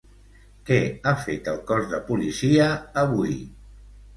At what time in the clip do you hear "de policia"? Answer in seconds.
1.93-2.67